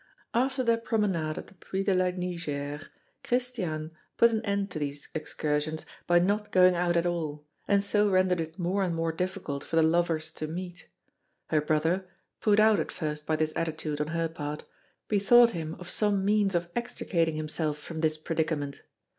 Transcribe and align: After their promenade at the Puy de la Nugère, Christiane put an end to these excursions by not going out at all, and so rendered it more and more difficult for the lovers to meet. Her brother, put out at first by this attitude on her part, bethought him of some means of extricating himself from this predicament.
After 0.33 0.63
their 0.63 0.79
promenade 0.79 1.37
at 1.37 1.45
the 1.45 1.53
Puy 1.53 1.83
de 1.83 1.93
la 1.93 2.05
Nugère, 2.05 2.87
Christiane 3.23 3.91
put 4.17 4.31
an 4.31 4.43
end 4.43 4.71
to 4.71 4.79
these 4.79 5.09
excursions 5.13 5.85
by 6.07 6.17
not 6.17 6.51
going 6.51 6.73
out 6.73 6.97
at 6.97 7.05
all, 7.05 7.45
and 7.67 7.83
so 7.83 8.09
rendered 8.09 8.41
it 8.41 8.57
more 8.57 8.81
and 8.81 8.95
more 8.95 9.11
difficult 9.11 9.63
for 9.63 9.75
the 9.75 9.83
lovers 9.83 10.31
to 10.31 10.47
meet. 10.47 10.87
Her 11.51 11.61
brother, 11.61 12.07
put 12.39 12.59
out 12.59 12.79
at 12.79 12.91
first 12.91 13.27
by 13.27 13.35
this 13.35 13.53
attitude 13.55 14.01
on 14.01 14.07
her 14.07 14.27
part, 14.27 14.63
bethought 15.07 15.51
him 15.51 15.75
of 15.75 15.87
some 15.87 16.25
means 16.25 16.55
of 16.55 16.71
extricating 16.75 17.35
himself 17.35 17.77
from 17.77 18.01
this 18.01 18.17
predicament. 18.17 18.81